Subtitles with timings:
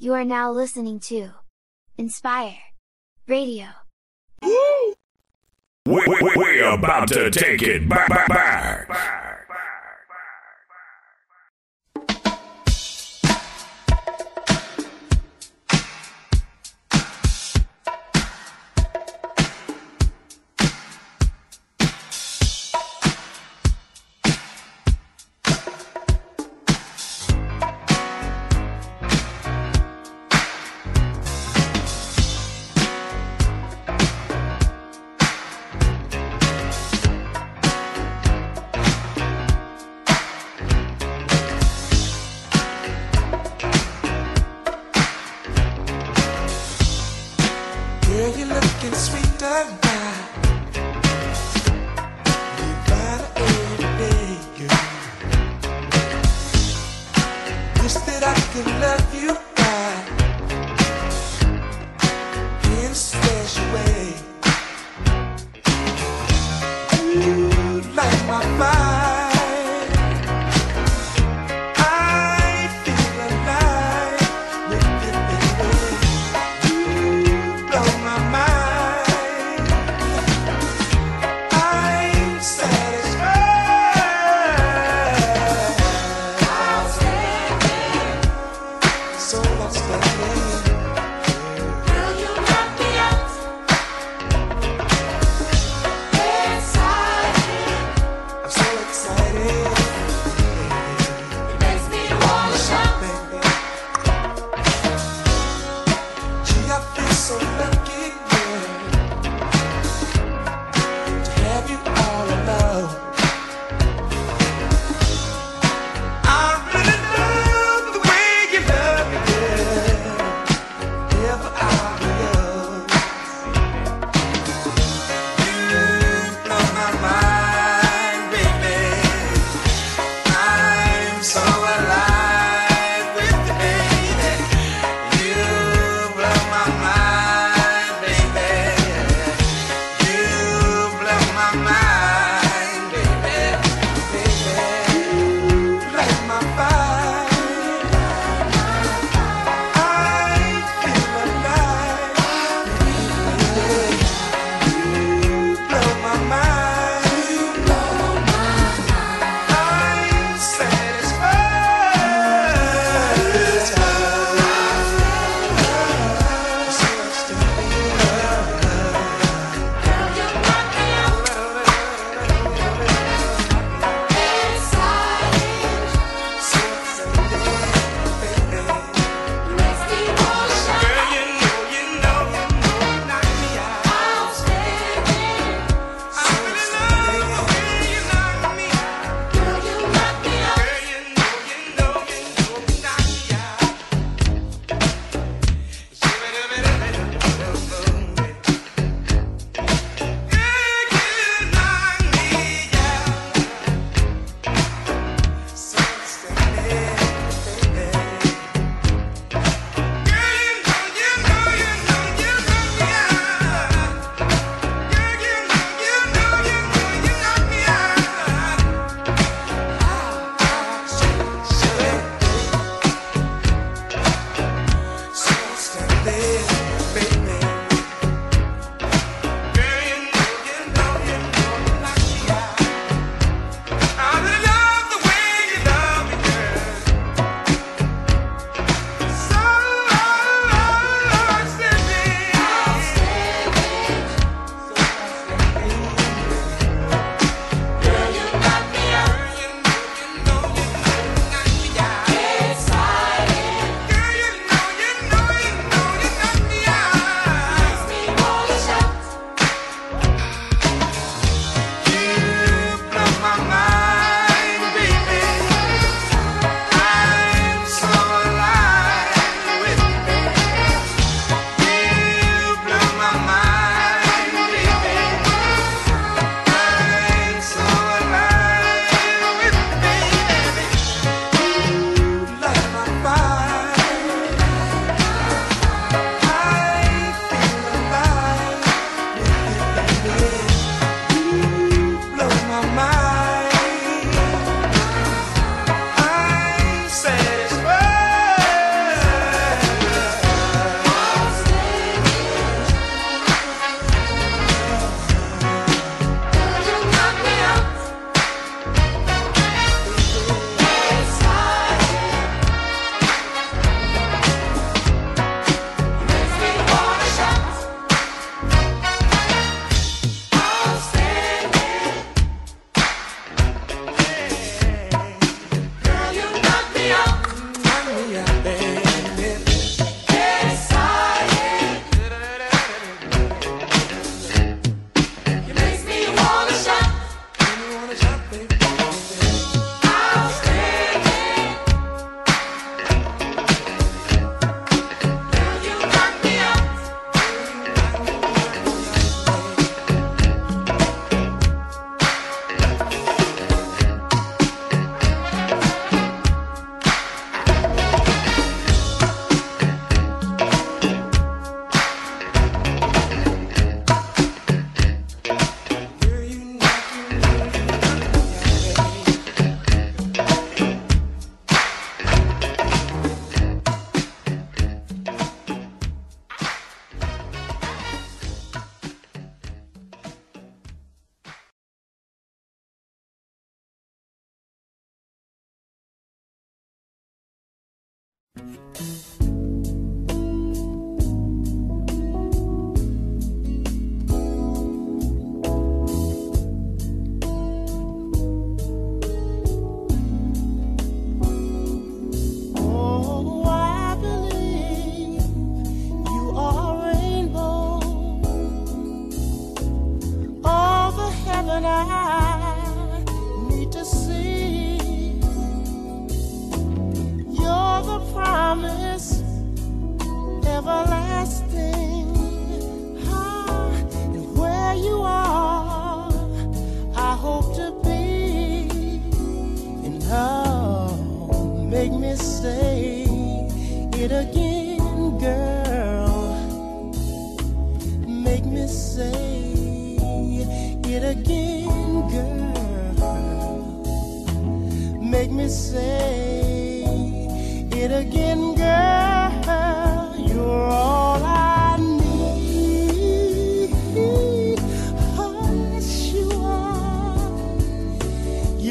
[0.00, 1.30] You are now listening to
[1.96, 2.54] Inspire
[3.26, 3.66] Radio.
[5.84, 8.08] We're, about to take it back.
[8.08, 9.07] back, back.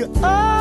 [0.07, 0.56] You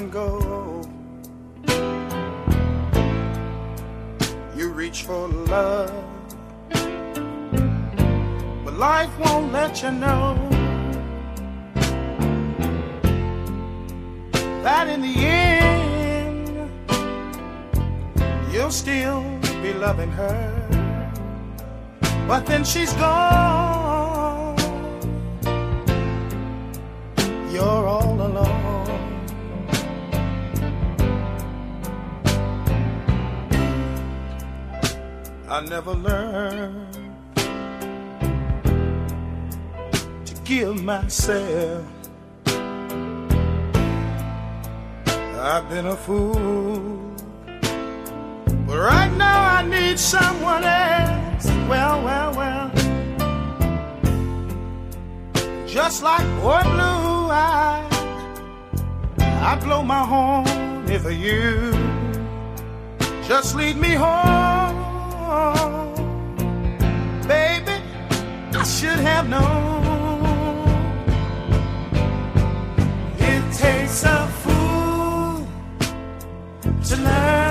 [0.00, 0.80] and go.
[4.56, 5.92] You reach for love,
[8.64, 10.48] but life won't let you know
[14.62, 16.48] that in the end
[18.50, 19.22] you'll still
[19.62, 20.40] be loving her.
[22.26, 24.56] But then she's gone.
[27.52, 27.99] You're all
[35.52, 36.94] I never learned
[40.24, 41.84] to give myself.
[45.42, 47.16] I've been a fool.
[48.64, 51.46] But right now I need someone else.
[51.68, 52.70] Well, well, well.
[55.66, 57.88] Just like boy blue, I,
[59.18, 61.72] I blow my horn if you
[63.26, 64.39] just lead me home.
[67.28, 67.76] Baby,
[68.52, 70.66] I should have known.
[73.18, 75.46] It takes a fool
[76.82, 77.49] to learn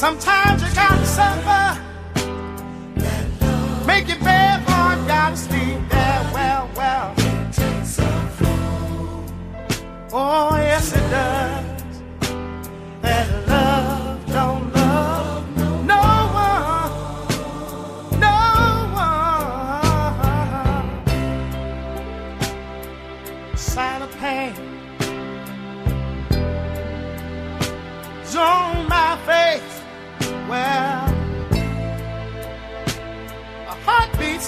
[0.00, 1.78] Sometimes you gotta suffer.
[3.86, 6.30] Make it bad, boy, gotta sleep there.
[6.32, 7.14] Well, well.
[10.10, 11.49] Oh, yes, it does.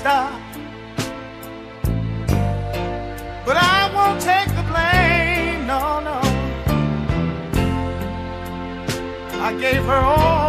[0.03, 0.33] stop.
[3.47, 6.19] But I won't take the blame, no, no.
[9.47, 10.42] I gave her all.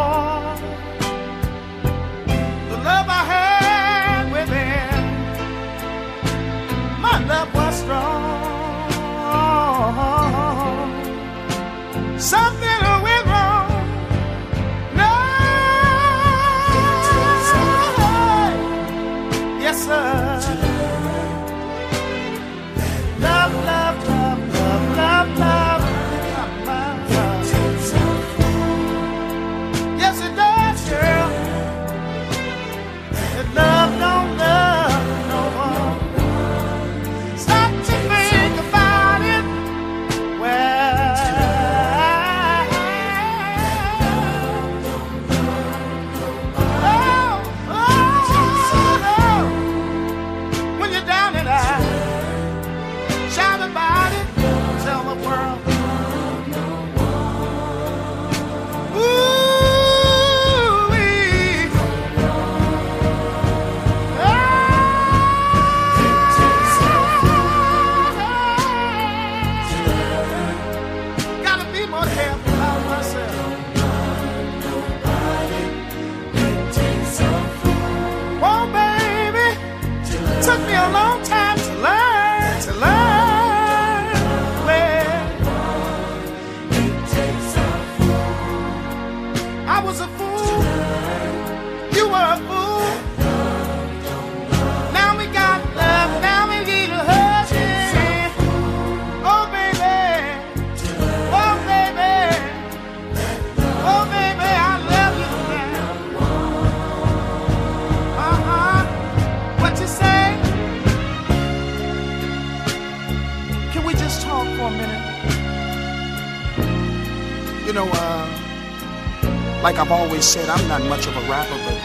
[119.93, 121.77] always said I'm not much of a rapper, but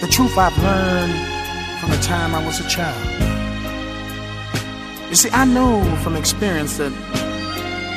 [0.00, 1.14] the truth I've learned
[1.78, 3.04] from the time I was a child.
[5.10, 6.92] You see, I know from experience that,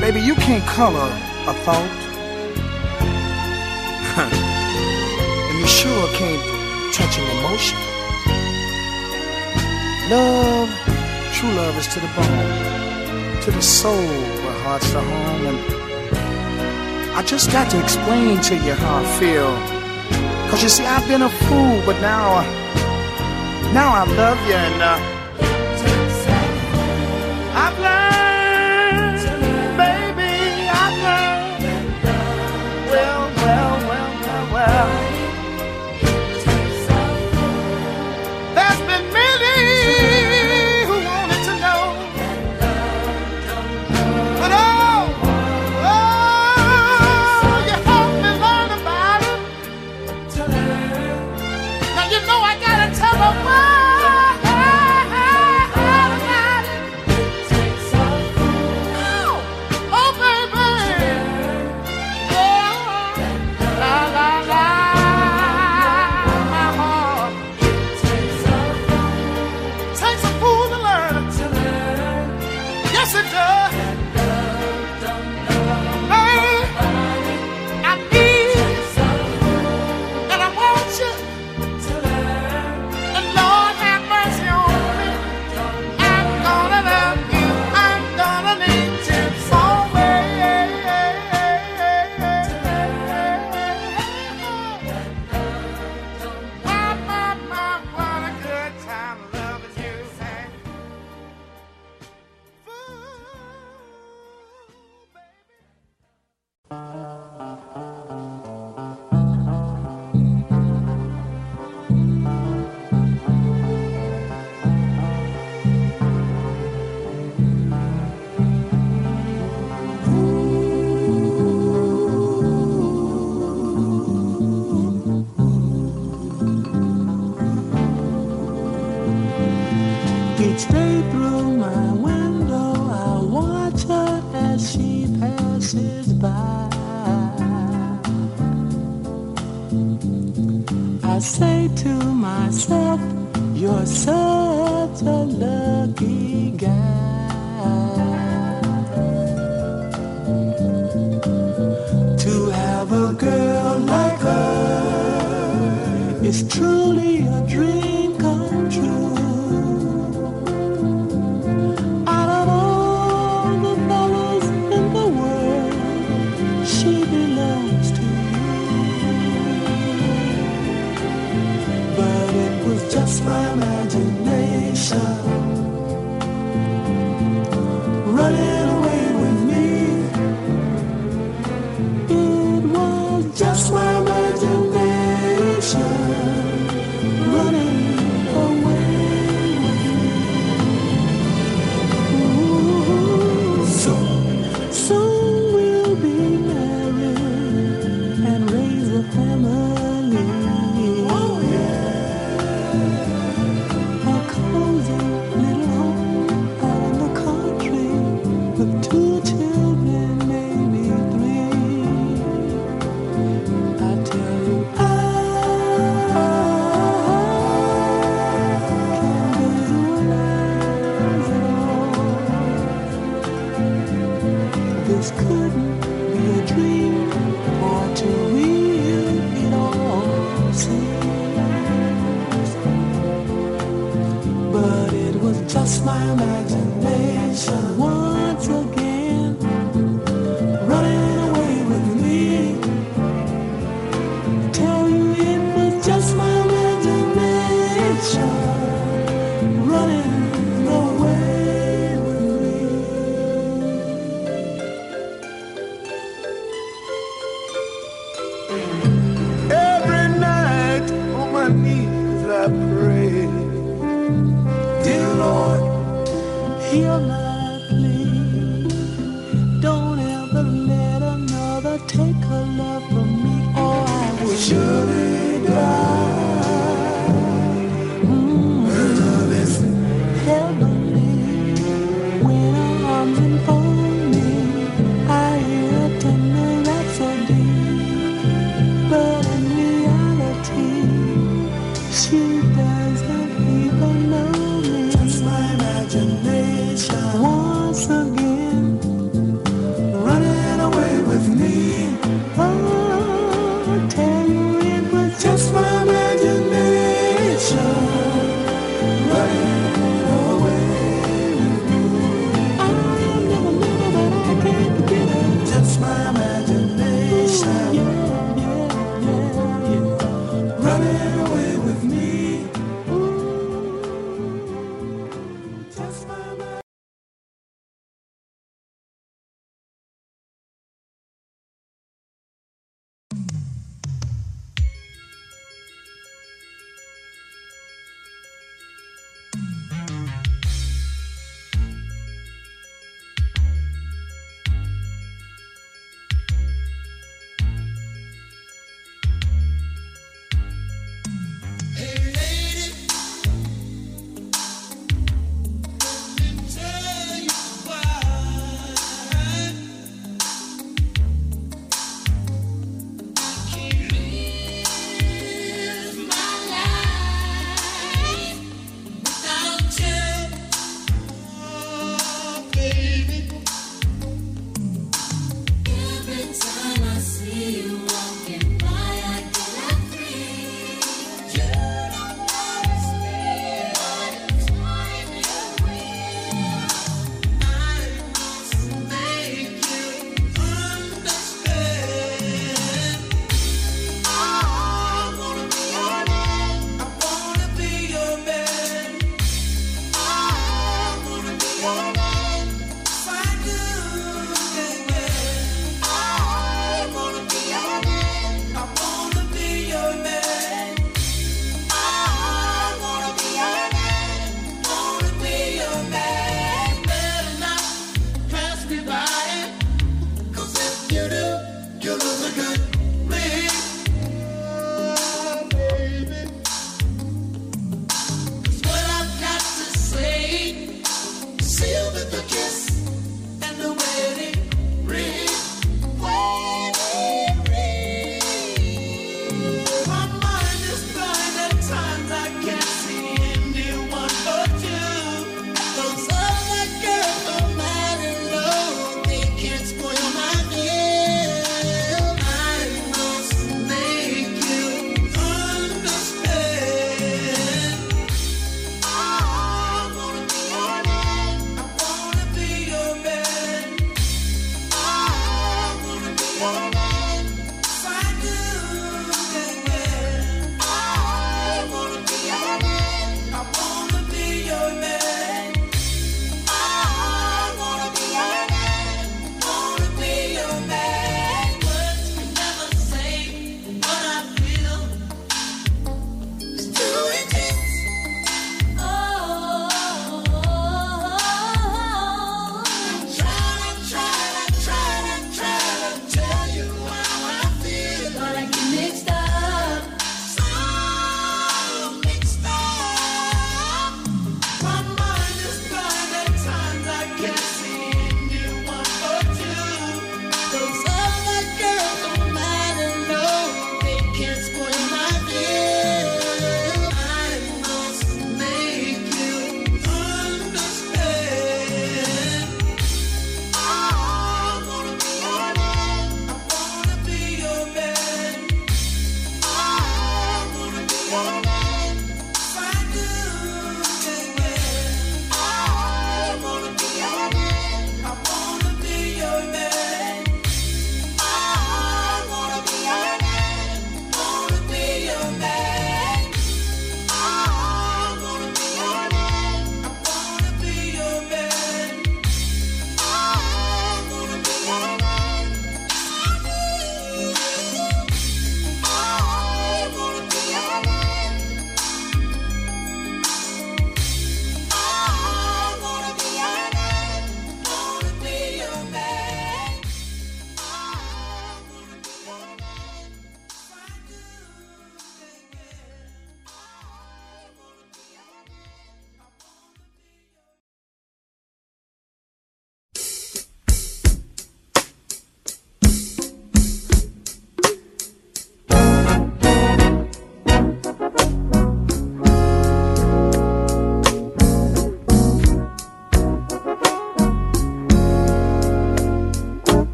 [0.00, 1.08] baby, you can't color
[1.50, 1.94] a thought.
[5.48, 6.44] and you sure can't
[6.92, 7.78] touch an emotion.
[10.10, 10.70] Love,
[11.34, 14.08] true love is to the bone, to the soul
[14.42, 15.73] where hearts are home, and
[17.16, 19.50] I just got to explain to you how I feel.
[20.50, 22.42] Cause you see, I've been a fool, but now,
[23.72, 25.13] now I love you and uh,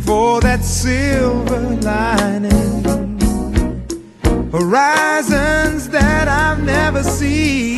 [0.00, 2.82] for that silver lining.
[4.50, 7.75] Horizons that I've never seen.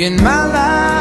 [0.00, 0.95] in my life.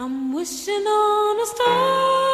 [0.00, 2.27] I'm wishing on a star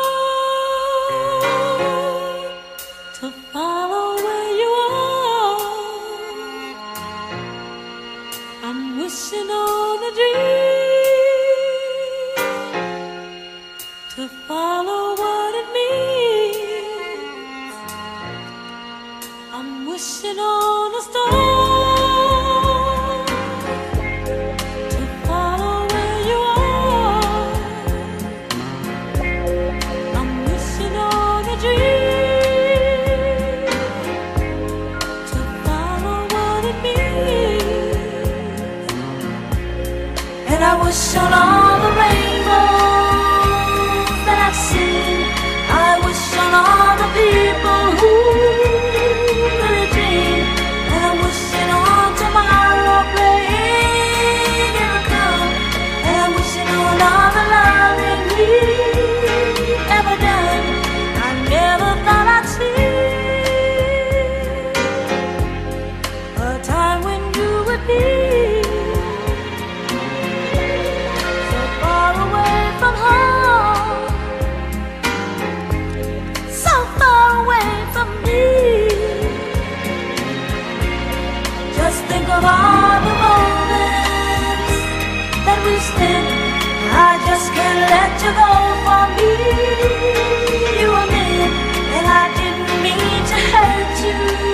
[94.13, 94.54] hurt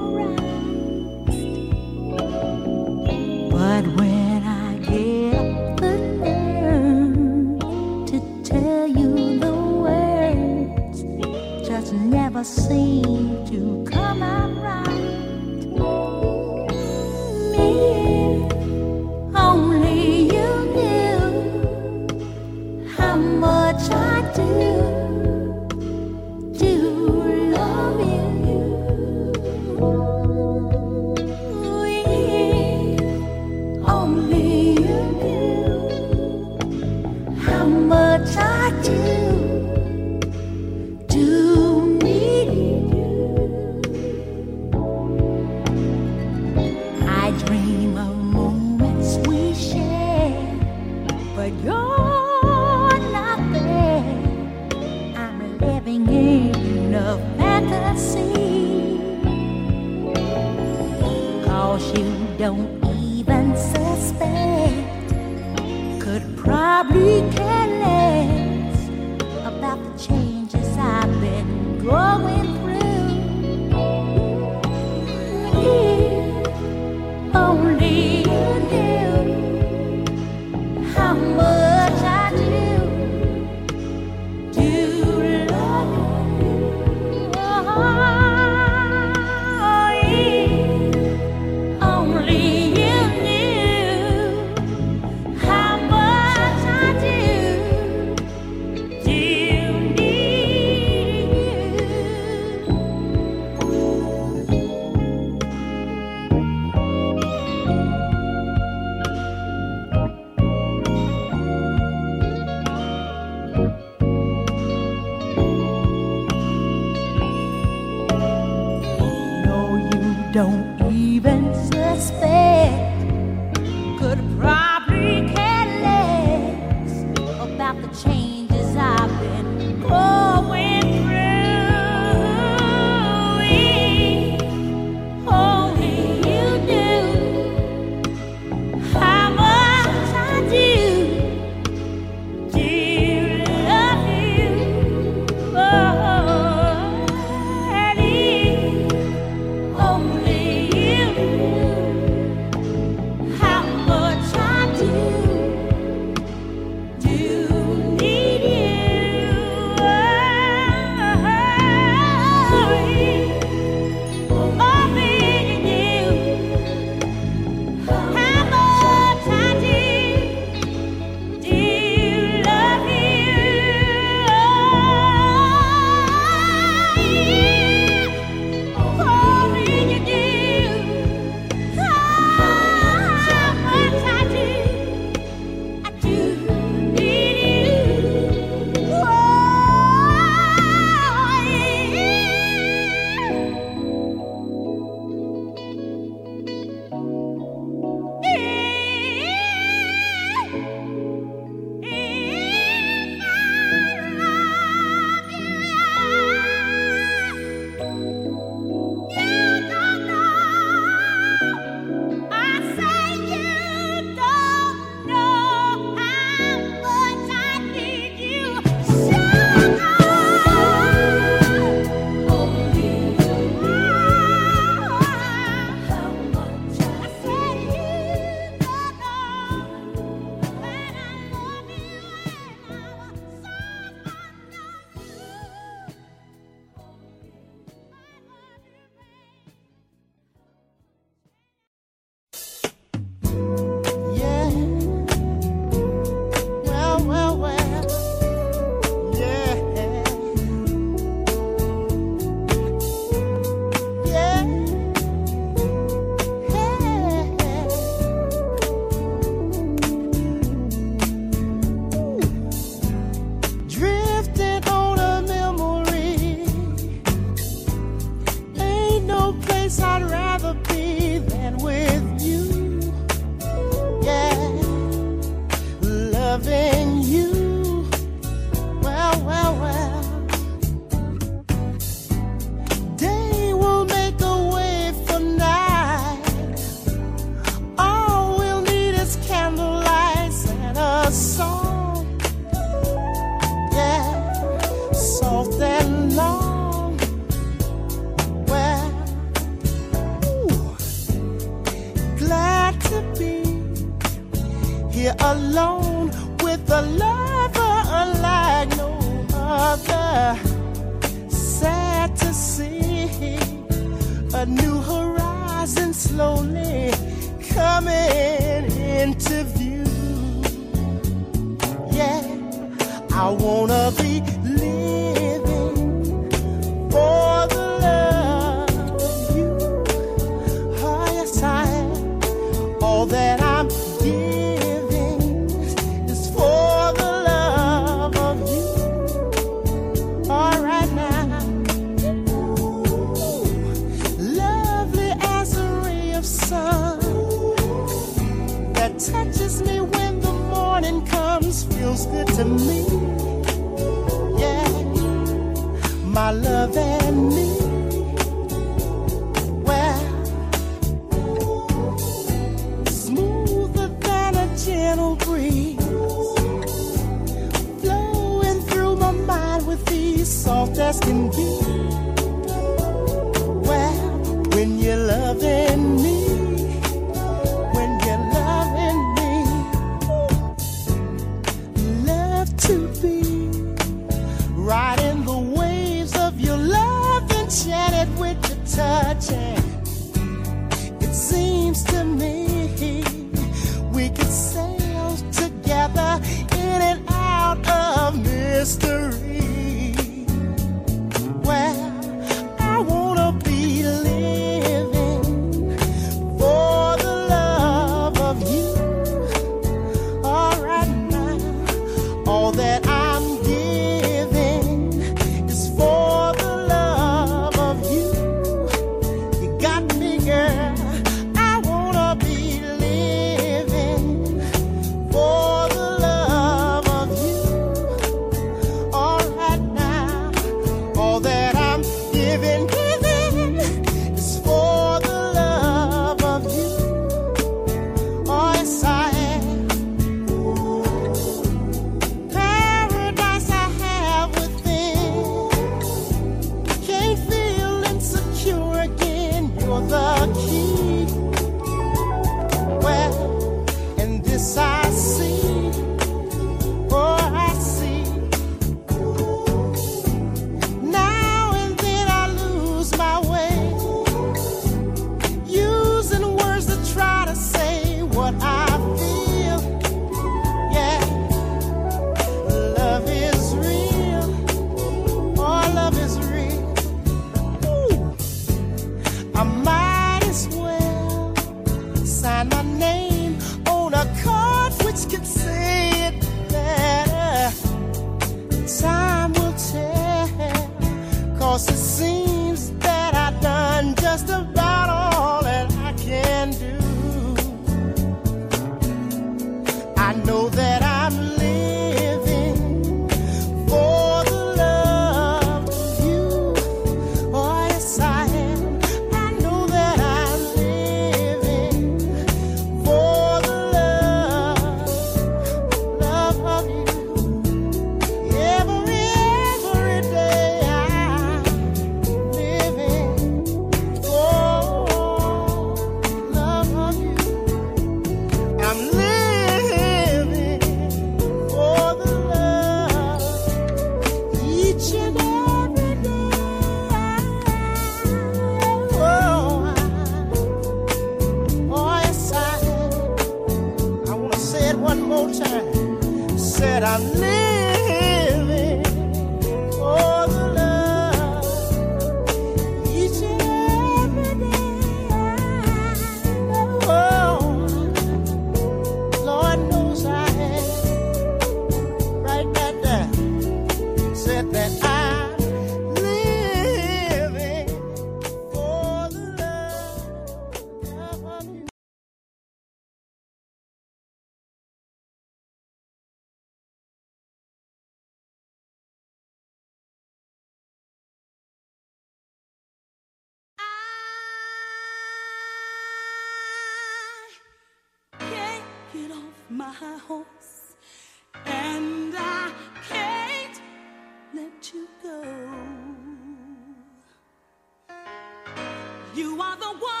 [599.13, 600.00] You are the one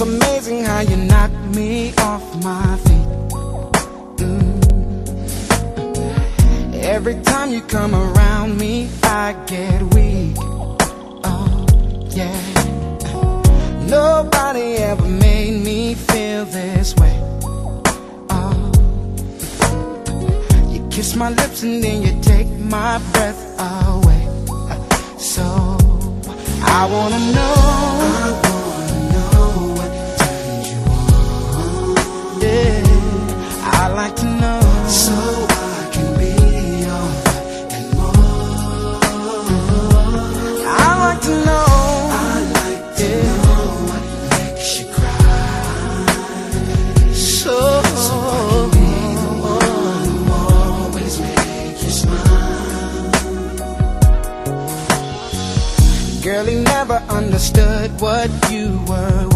[0.00, 1.05] amazing how you
[58.00, 59.35] what you were.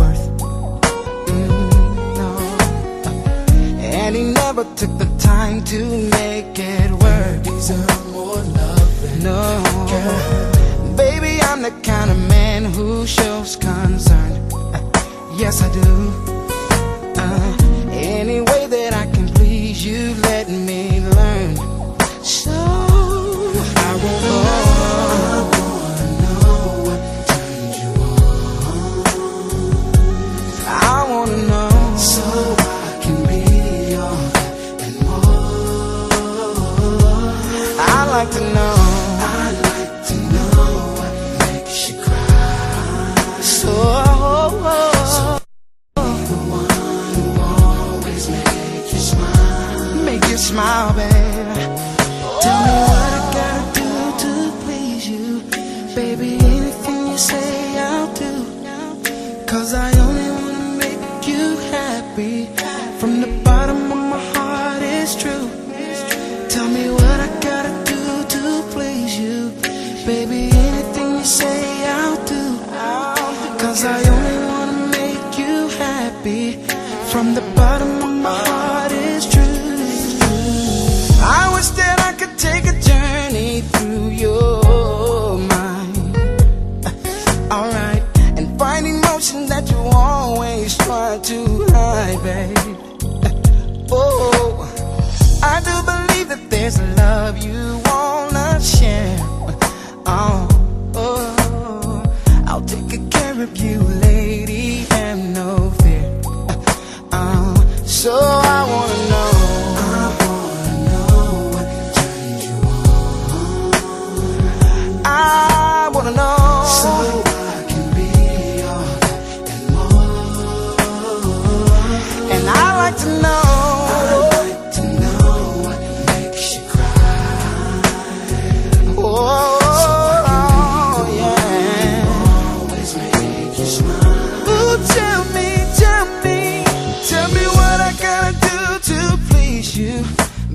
[133.78, 136.64] Ooh, tell me, tell me,
[137.06, 140.02] tell me what I gotta do to please you.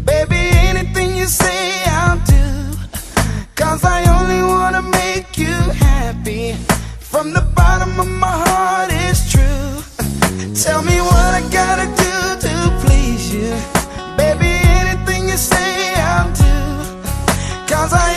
[0.03, 0.35] Baby,
[0.67, 2.77] anything you say, I'll do.
[3.55, 5.55] Cause I only wanna make you
[5.87, 6.55] happy.
[6.99, 9.71] From the bottom of my heart, it's true.
[10.61, 13.55] Tell me what I gotta do to please you.
[14.17, 14.51] Baby,
[14.81, 16.55] anything you say, I'll do.
[17.73, 18.14] Cause I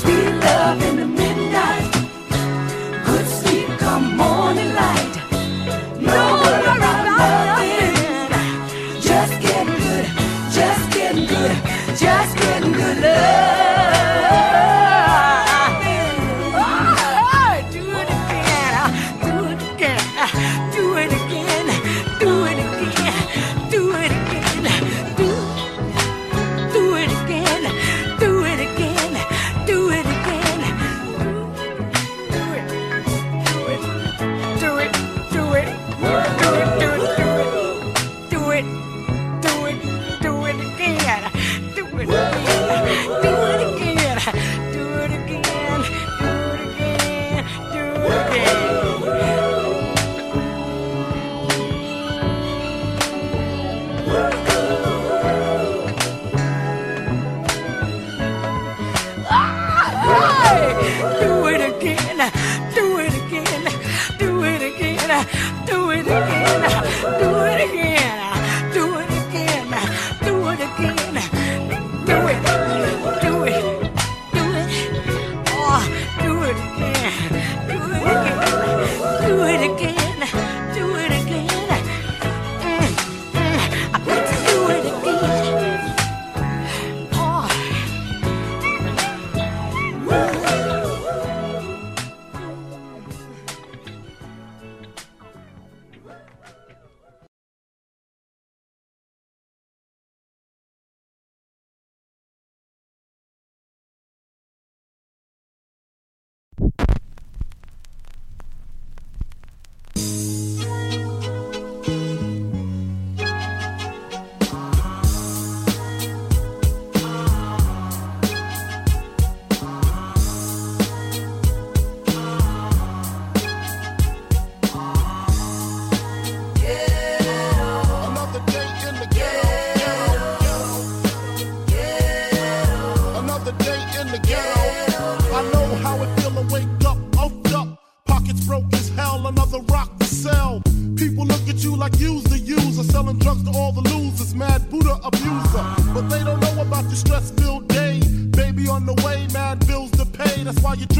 [0.00, 1.19] Sweet love in the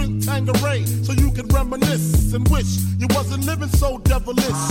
[0.01, 4.63] drink Tangeray, so you can reminisce and wish you wasn't living so devilish.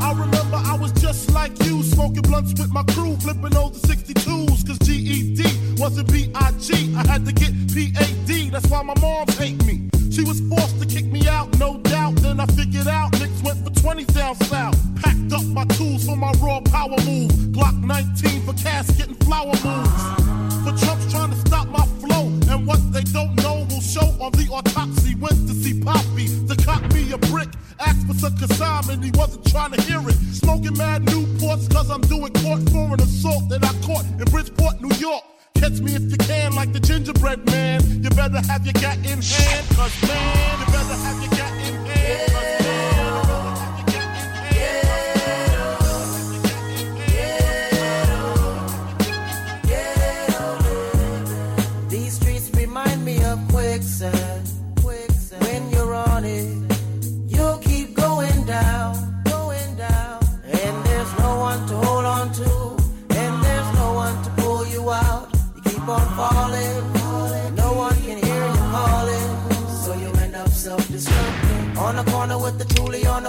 [0.00, 4.66] I remember I was just like you, smoking blunts with my crew, flipping those 62s,
[4.66, 5.44] cause GED
[5.80, 6.94] wasn't B-I-G.
[6.96, 9.88] I had to get P-A-D, that's why my mom hate me.
[10.10, 12.16] She was forced to kick me out, no doubt.
[12.16, 14.76] Then I figured out Nicks went for 20 down south.
[15.02, 17.30] Packed up my tools for my raw power move.
[17.52, 20.02] Glock 19 for casket and flower moves.
[20.64, 22.26] For Trump's trying to stop my flow.
[22.48, 25.14] And what they don't know show on the autopsy.
[25.16, 27.48] Went to see Poppy to cop me a brick.
[27.78, 30.16] Asked for some consignment, he wasn't trying to hear it.
[30.32, 34.80] Smoking mad Newports cause I'm doing court for an assault that I caught in Bridgeport,
[34.80, 35.22] New York.
[35.54, 37.80] Catch me if you can, like the gingerbread man.
[38.02, 41.74] You better have your gat in hand, cause man, you better have your gat in
[41.86, 42.95] hand, cause man.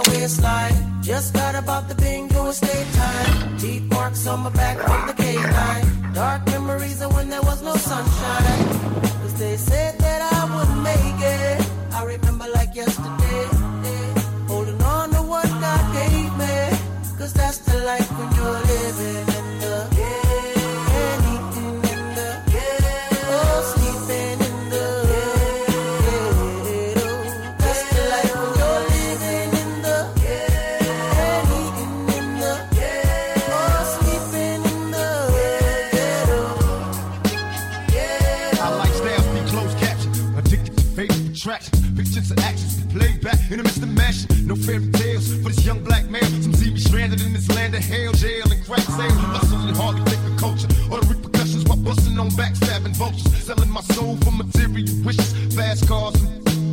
[0.04, 3.58] The just got about the bingo estate time.
[3.58, 6.14] Teeth marks on my back from the K9.
[6.14, 8.64] Dark memories of when there was no sunshine.
[9.20, 11.70] Cause they said that I wouldn't make it.
[11.94, 13.44] I remember like yesterday.
[14.46, 16.56] Holding on to what God gave me.
[17.18, 19.37] Cause that's the life when you're living
[44.68, 46.28] fairy tales for this young black man.
[46.42, 49.20] Some see me stranded in this land of hell, jail, and crack sales.
[49.34, 53.32] Hustling hardly take the culture or the repercussions while busting on backstabbing vultures.
[53.42, 56.14] Selling my soul for material wishes, fast cars,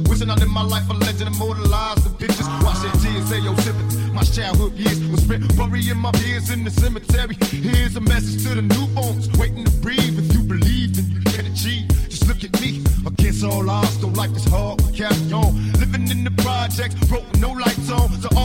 [0.10, 2.48] Wishing out in my life a legend, immortalized the pictures.
[2.64, 4.12] Watch that tears, say your sympathy.
[4.12, 7.36] My childhood years was spent burying my peers in the cemetery.
[7.50, 10.20] Here's a message to the newborns waiting to breathe.
[10.20, 11.88] If you believe, in you can achieve.
[12.10, 12.84] Just look at me.
[13.06, 15.52] Against all odds, though life is hard, carry on.
[15.74, 17.55] Living in the projects, broke no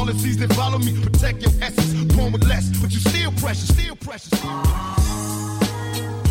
[0.01, 0.99] Policies that follow me.
[1.03, 4.33] Protect your essence, born with less, but you still precious, still precious.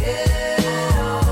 [0.02, 1.29] Yeah.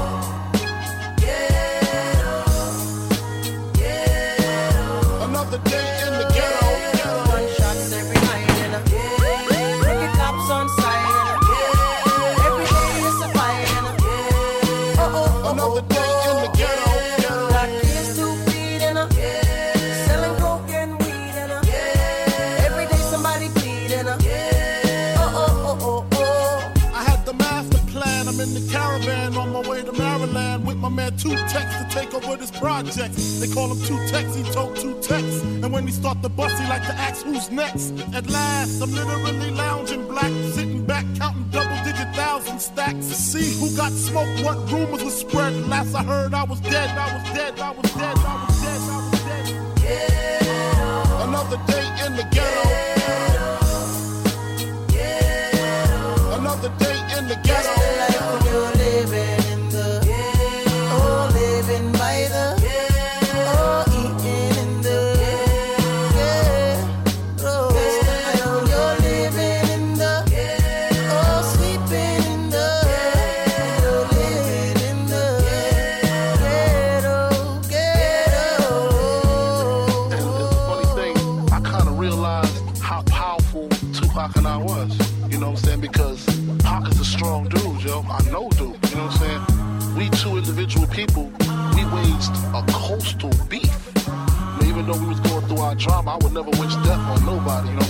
[32.60, 33.40] projects.
[33.40, 35.42] They call him two techs, he told two techs.
[35.42, 37.94] And when he start the bus, he like to ask who's next.
[38.14, 43.08] At last, I'm literally lounging black, sitting back, counting double digit thousand stacks.
[43.08, 45.54] To see who got smoked, what rumors were spread.
[45.68, 48.80] Last I heard, I was dead, I was dead, I was dead, I was dead,
[48.80, 49.08] I was dead.
[49.08, 49.46] I was dead.
[49.82, 51.28] Ghetto.
[51.28, 52.64] Another day in the ghetto.
[52.88, 53.58] ghetto.
[54.94, 56.40] ghetto.
[56.40, 57.87] Another day in the ghetto.
[96.38, 97.87] never wish death on nobody, you know?